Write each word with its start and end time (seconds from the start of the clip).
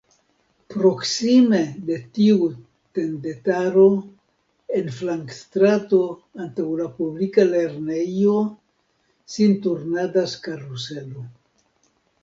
Proksime 0.75 1.57
de 1.89 1.97
tiu 2.17 2.47
tendetaro, 2.99 3.83
en 4.79 4.89
flankstrato 5.01 6.01
antaŭ 6.47 6.67
la 6.81 6.89
publika 7.03 7.47
lernejo 7.51 8.35
sin 9.37 9.55
turnadas 9.69 10.37
karuselo. 10.49 11.29